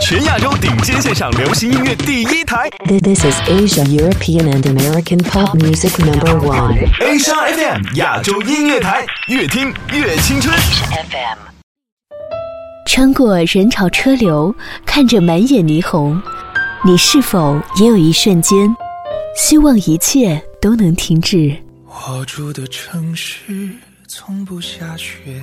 [0.00, 2.70] 全亚洲顶尖线上流行音乐第一台。
[2.86, 6.78] This is Asia, European, and American pop music number one.
[6.98, 10.56] Asia FM 亚洲音乐台，越听越青春。
[10.56, 11.38] FM
[12.86, 14.54] 穿过人潮车流，
[14.86, 16.20] 看着满眼霓虹，
[16.84, 18.74] 你是否也有一瞬间，
[19.36, 21.54] 希望一切都能停止？
[21.86, 23.68] 我住的城市
[24.08, 25.42] 从不下雪。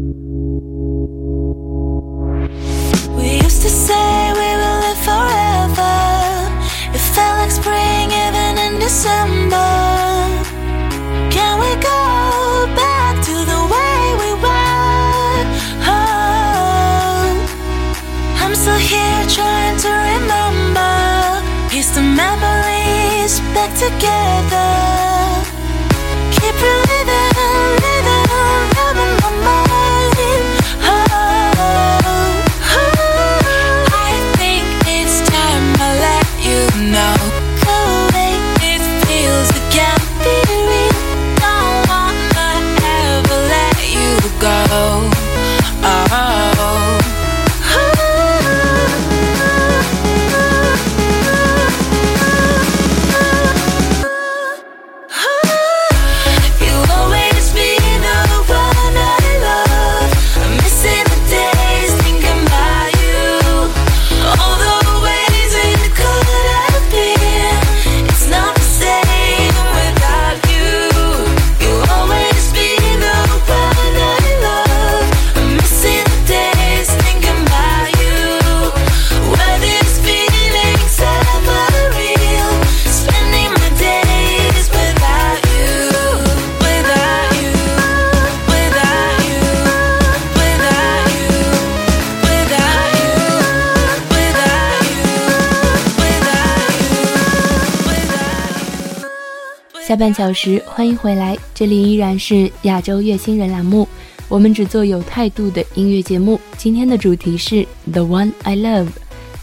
[100.01, 103.87] 半小时，欢迎回来，这里依然是亚洲月星人栏目，
[104.27, 106.41] 我们只做有态度的音乐节目。
[106.57, 108.87] 今天的主题是 The One I Love，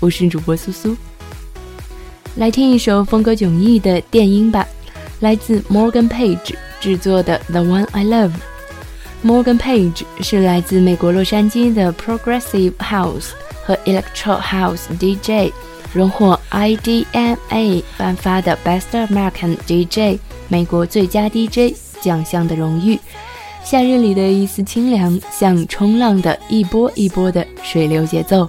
[0.01, 0.97] 我是主播苏苏。
[2.35, 4.67] 来听一首风格迥异的电音吧，
[5.21, 8.33] 来自 Morgan Page 制作的 The One I Love。
[9.25, 13.29] Morgan Page 是来自美国洛杉矶的 Progressive House
[13.65, 15.53] 和 Electro House DJ，
[15.93, 20.19] 荣获 IDMA 颁发的 Best American DJ
[20.49, 22.99] 美国最佳 DJ 奖项的荣誉。
[23.65, 28.49] 夏日里的一丝清凉，像冲浪的一波一波的水流节奏。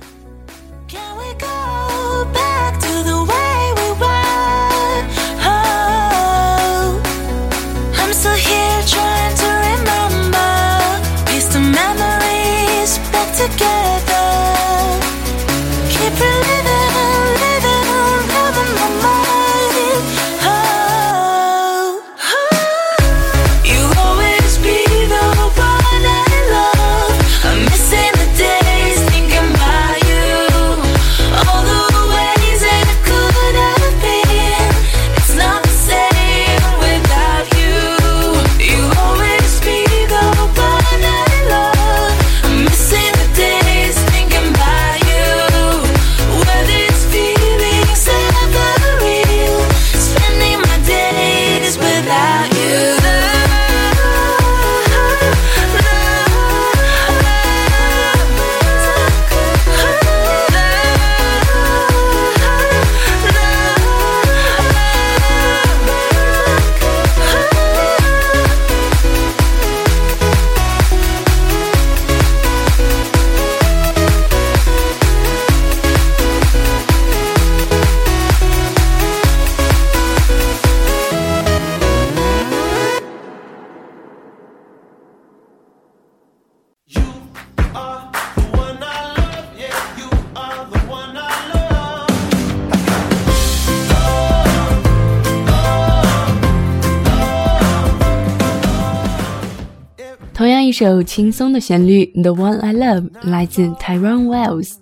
[100.79, 104.75] 首轻松的旋律，《The One I Love》来自 Tyrone Wells。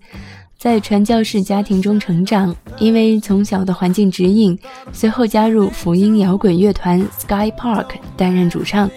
[0.55, 4.55] 在传教士家庭中成长，因为从小的环境指引，
[4.94, 8.88] 随后加入福音摇滚乐团 Sky Park 担任主唱。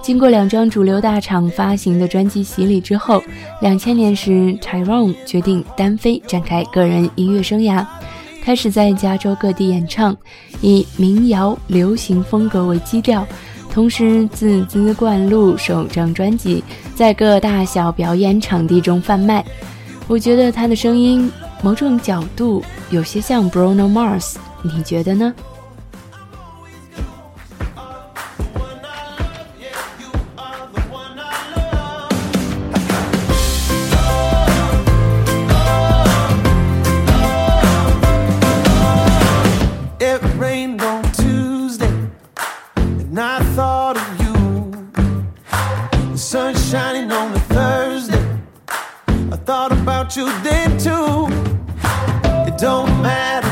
[0.00, 3.22] 经过两张主流大厂发行的专辑洗礼之后，
[3.60, 7.84] 两千年时，Tyrone 决定单飞展开个人音乐生涯，
[8.42, 10.16] 开始在加州各地演唱，
[10.62, 13.26] 以民谣流行风格为基调，
[13.72, 16.62] 同时自资灌录首张专辑，
[16.94, 19.44] 在各大小表演场地中贩卖。
[20.06, 21.30] 我觉得他的声音
[21.62, 25.32] 某种角度有些像 Bruno Mars，你觉得呢？
[49.88, 51.28] About you then too.
[52.46, 53.47] It don't matter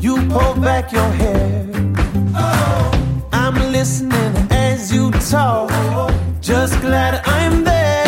[0.00, 1.66] you pull back your hair.
[3.32, 5.70] I'm listening as you talk,
[6.40, 8.03] just glad I'm there.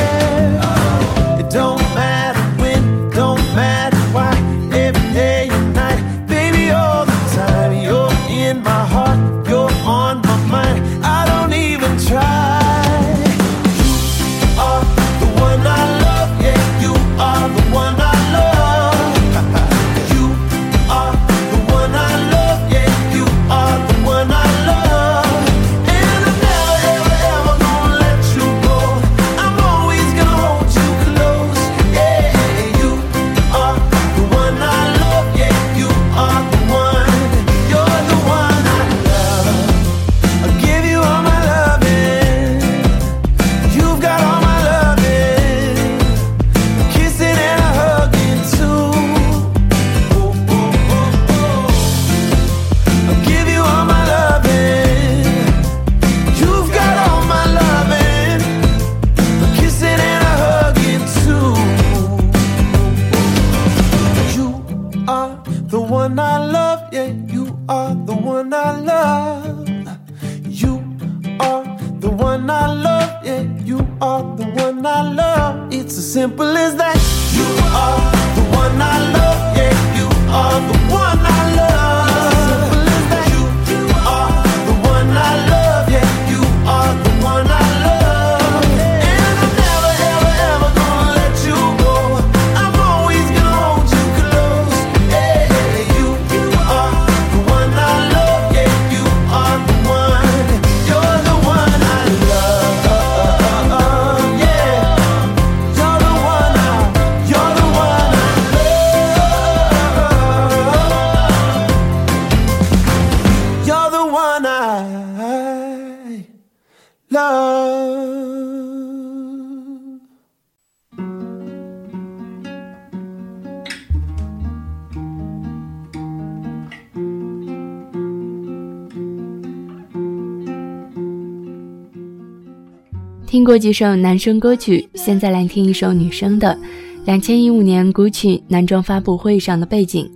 [133.37, 136.59] 听过几首男生歌曲，现在来听一首女生的。
[137.05, 140.11] 两千一五年 GUCCI 男装发布会上的背景，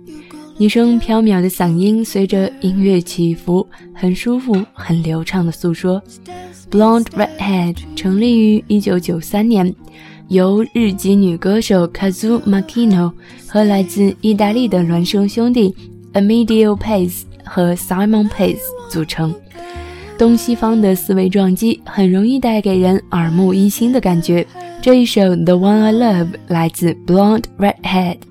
[0.57, 6.01] 女生飘渺的嗓音随着音乐起伏，很舒服、很流畅的诉说。
[6.71, 9.71] Blonde Redhead 成立于一九九三年，
[10.29, 13.11] 由日籍女歌手 Kazu Makino
[13.47, 15.71] 和来自意大利的孪生兄弟
[16.13, 18.57] Emidio Pace 和 Simon Pace
[18.89, 19.31] 组成。
[20.21, 24.45] 东西方的思维撞击很容易带给人耳目一新的感觉。
[24.79, 28.30] 这一首《The One I Love》来自 Blonde Redhead。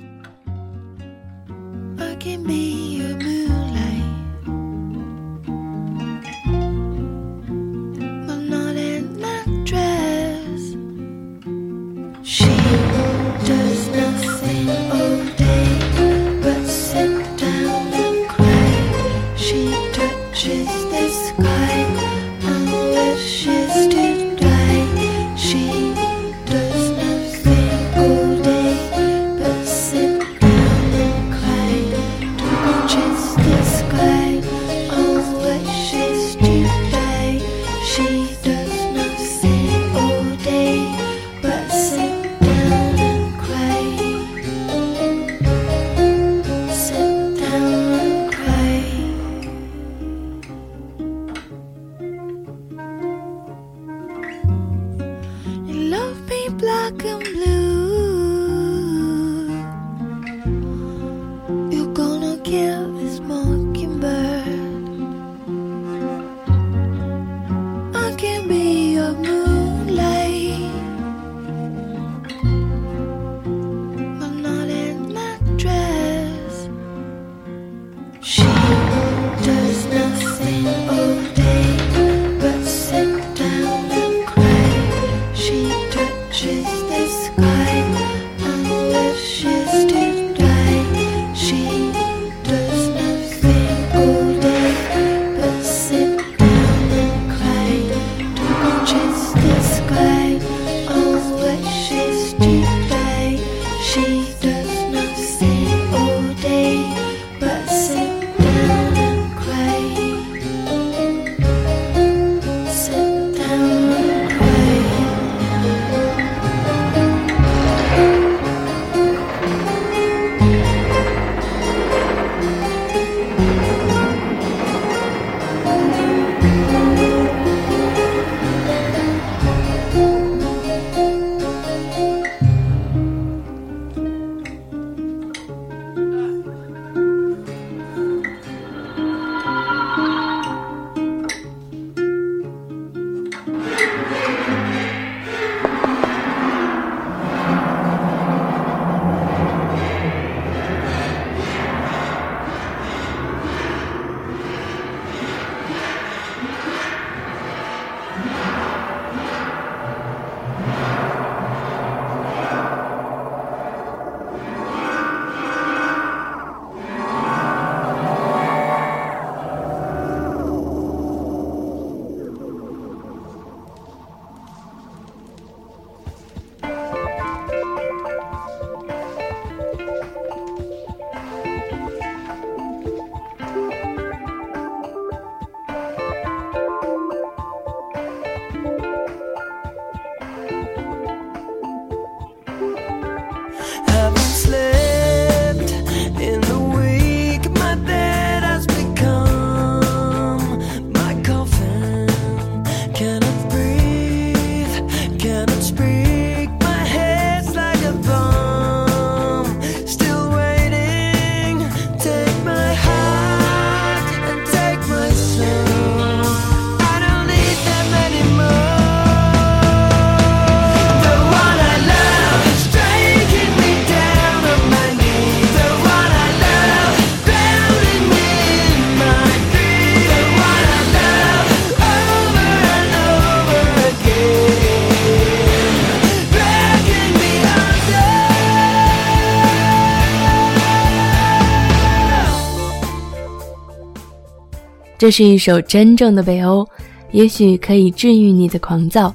[245.00, 246.68] 这是一首真正的北欧，
[247.10, 249.14] 也许可以治愈你的狂躁。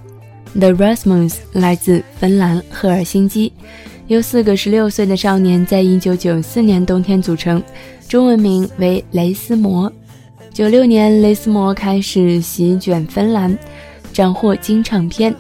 [0.56, 3.54] The Rasmus 来自芬兰赫尔辛基，
[4.08, 7.62] 由四个十六岁的少年在一九九四年冬天组成，
[8.08, 9.94] 中文名为雷斯摩。
[10.52, 13.56] 九六年，雷斯摩开始席卷芬兰，
[14.12, 15.36] 斩获金唱片，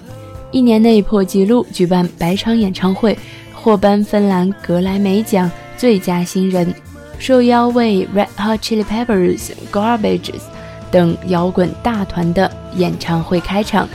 [0.51, 3.17] 一年内破纪录举办百场演唱会，
[3.51, 6.71] 获颁芬兰格莱美奖最佳新人。
[7.17, 10.34] 受邀为 Red Hot Chili Peppers、Garbage
[10.91, 13.88] 等摇滚大团的演唱会开场。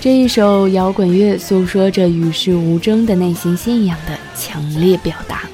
[0.00, 5.51] 这一首摇滚乐诉说着与世无争的内心信仰的强烈表达。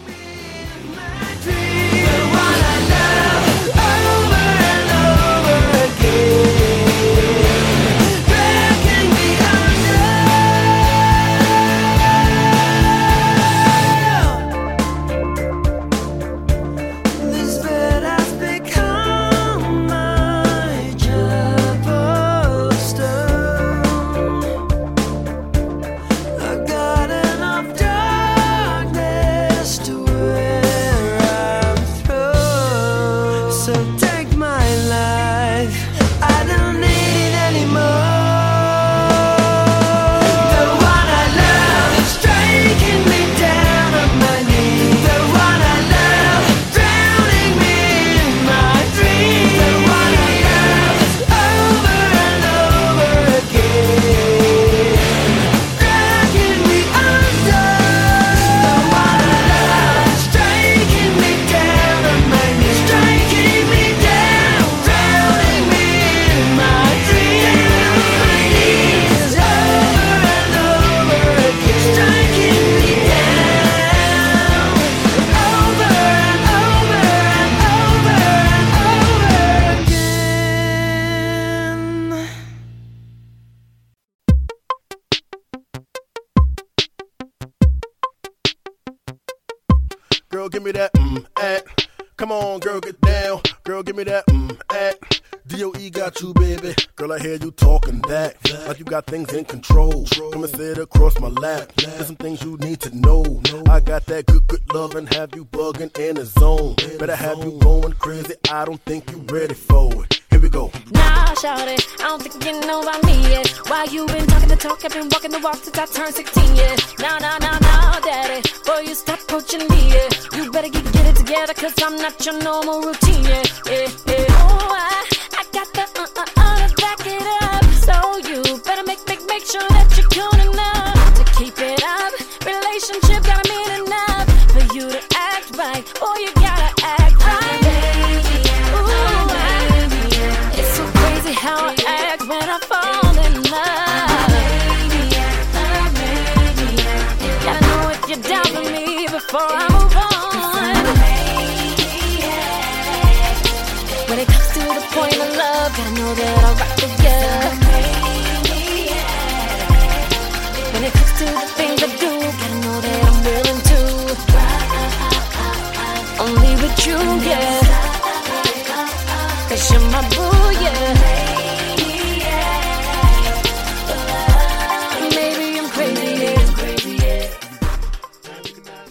[90.38, 91.88] Girl, give me that mm at.
[92.16, 93.40] Come on, girl, get down.
[93.64, 95.20] Girl, give me that mm at.
[95.48, 96.76] DOE got you, baby.
[96.94, 98.36] Girl, I hear you talking that.
[98.68, 100.06] Like you got things in control.
[100.30, 101.72] Come and sit across my lap.
[101.74, 103.42] There's some things you need to know.
[103.68, 106.76] I got that good, good love and have you bugging in the zone.
[107.00, 108.34] Better have you going crazy.
[108.48, 110.17] I don't think you ready for it.
[110.38, 110.70] Here we go.
[110.92, 111.84] Nah, shout it.
[111.98, 113.48] I don't think you know about me yet.
[113.66, 114.84] Why you been talking the talk?
[114.84, 116.76] I've been walking the walk since I turned 16, yeah.
[117.00, 118.48] Nah, nah, nah, nah, daddy.
[118.64, 120.08] Boy, you stop approaching me, yeah.
[120.36, 123.42] You better get, get it together, cause I'm not your normal routine, yeah.
[123.66, 124.37] Yeah, yeah.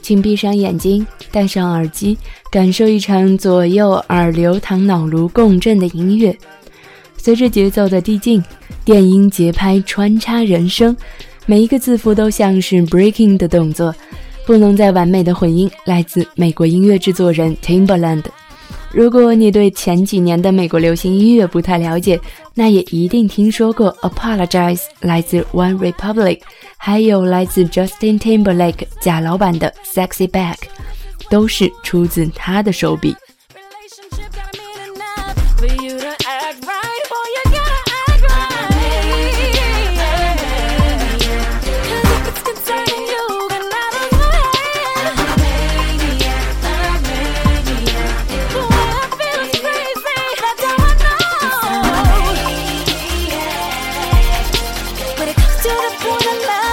[0.07, 2.17] 请闭上眼睛，戴上耳机，
[2.49, 6.33] 感受一场左右耳流淌脑颅共振的音乐。
[7.17, 8.41] 随着节奏的递进，
[8.85, 10.95] 电音节拍穿插人声，
[11.45, 13.93] 每一个字符都像是 breaking 的动作。
[14.45, 18.23] 不能再完美的混音，来自美国音乐制作人 Timberland。
[18.97, 22.19] 如果你对前几年的美国流行音乐不太了解，
[22.55, 26.41] 那也一定听说过《Apologize》来自 One Republic，
[26.77, 30.55] 还有来自 Justin Timberlake 贾老板的《Sexy Back》，
[31.29, 33.15] 都是出自他的手笔。
[55.67, 56.66] To the point of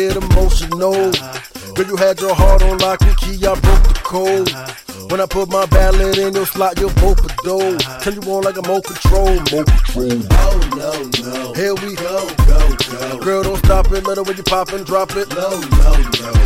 [0.00, 1.12] get emotional.
[1.74, 4.50] Girl, you had your heart on lock and key, I broke the code.
[5.10, 7.76] When I put my ballad in your slot, you're both a dough.
[8.00, 10.22] Turn you on like a mo control, mo control.
[10.30, 10.92] Oh no
[11.24, 12.60] no, here we go, go
[12.90, 13.18] go.
[13.18, 15.28] Girl, don't stop it, let it when you pop and drop it.
[15.34, 15.92] No no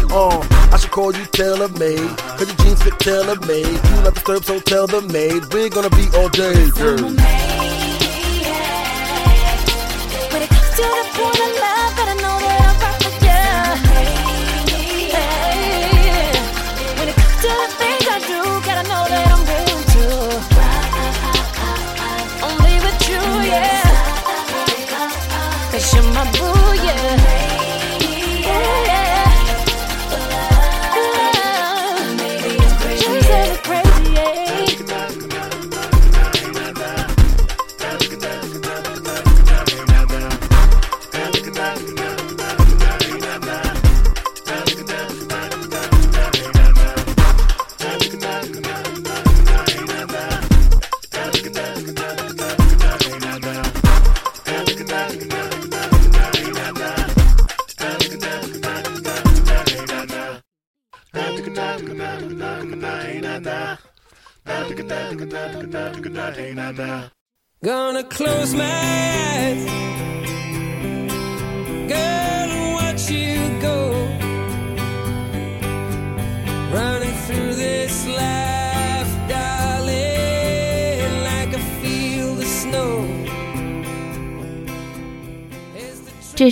[0.08, 0.18] no.
[0.18, 3.66] Uh, I should call you tailor made, cause your jeans fit tailor made.
[3.66, 7.53] You like the disturb, so tell the maid we're gonna be all day, girl.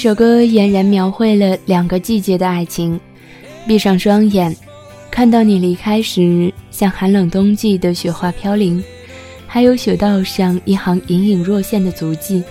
[0.02, 2.98] 这首歌俨然描绘了两个季节的爱情。
[3.68, 4.52] 闭上双眼，
[5.12, 8.82] 看到你离开时，像寒冷冬季的雪花飘零，
[9.46, 12.42] 还有雪道上一行隐隐若现的足迹。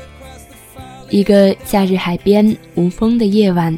[1.10, 3.78] 一个夏日海边无风的夜晚，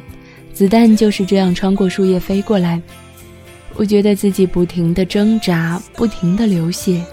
[0.54, 2.80] 子弹就是这样穿过树叶飞过来。
[3.74, 7.04] 我觉得自己不停地挣扎，不停地流血。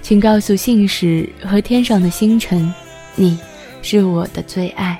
[0.00, 2.72] 请告诉信使和天上的星辰，
[3.16, 3.38] 你
[3.82, 4.98] 是我的最爱。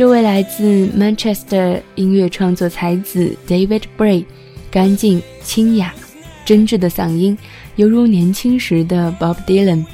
[0.00, 4.24] 这位来自 Manchester 音乐创作才子 David Bray，
[4.70, 5.94] 干净、清雅、
[6.42, 7.36] 真挚的嗓音
[7.76, 9.84] 犹如年轻时的 Bob Dylan。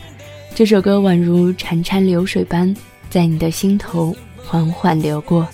[0.54, 2.72] 这首歌宛如潺潺流水般
[3.10, 5.44] 在你的心头缓缓流过。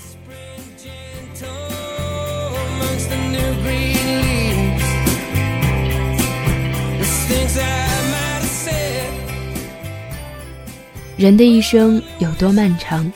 [11.17, 13.11] 人的一生有多漫长？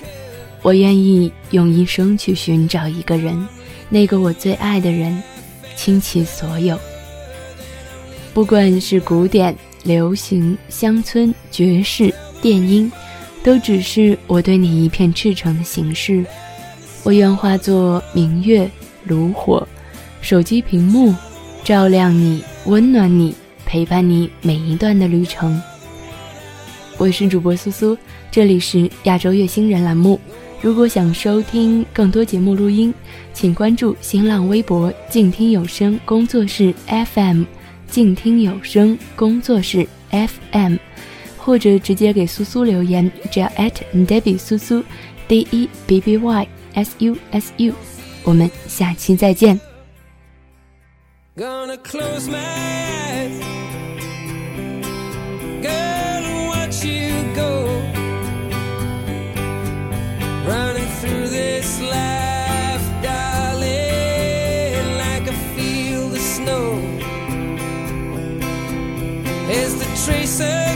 [0.67, 3.47] 我愿意用一生去寻找一个人，
[3.89, 5.23] 那个我最爱的人，
[5.77, 6.77] 倾其所有。
[8.35, 12.91] 不管是古典、流行、乡村、爵士、电音，
[13.45, 16.27] 都只是我对你一片赤诚的形式。
[17.05, 18.69] 我愿化作明月、
[19.05, 19.65] 炉火、
[20.21, 21.15] 手机屏幕，
[21.63, 23.33] 照亮你，温暖你，
[23.65, 25.63] 陪伴你每一段的旅程。
[26.99, 27.97] 我是主播苏苏，
[28.33, 30.21] 这里是亚洲月星人栏目。
[30.63, 32.93] 如果想收听更多节目录音，
[33.33, 37.45] 请关注新浪微博“静听有声工作室 FM”，“
[37.89, 40.77] 静听有声工作室 FM”，
[41.37, 44.83] 或者直接给苏苏留言，只要 at Debbie 苏苏
[45.29, 47.73] ，D E B B Y S U S U。
[48.25, 49.61] 我们下期再见。
[51.37, 53.31] Gonna close my eyes.
[55.63, 57.16] Girl, what you.
[70.07, 70.76] traces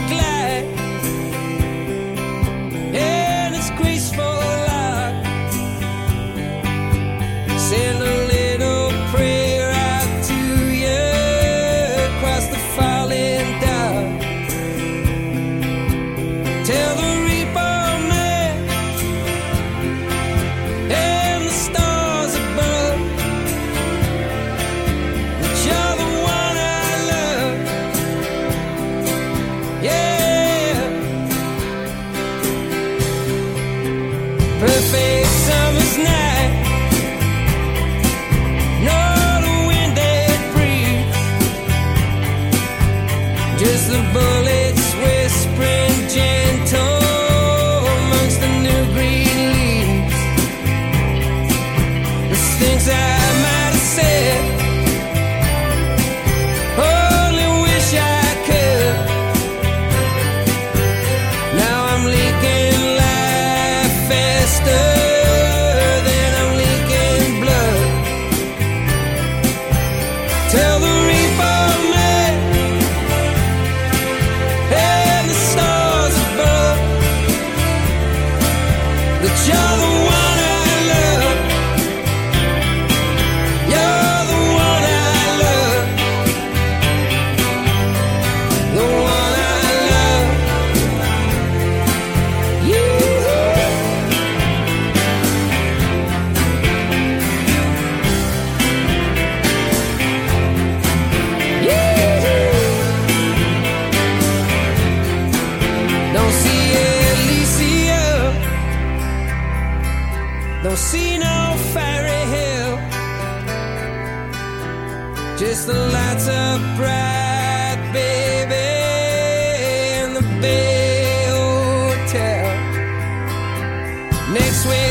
[124.31, 124.90] Next week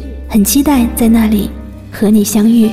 [0.31, 1.49] 很期待在那里
[1.91, 2.71] 和你相遇。